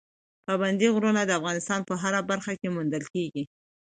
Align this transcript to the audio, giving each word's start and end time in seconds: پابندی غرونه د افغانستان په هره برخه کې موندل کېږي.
پابندی 0.45 0.87
غرونه 0.95 1.21
د 1.25 1.31
افغانستان 1.39 1.79
په 1.89 1.93
هره 2.01 2.21
برخه 2.31 2.51
کې 2.59 2.67
موندل 2.75 3.03
کېږي. 3.13 3.43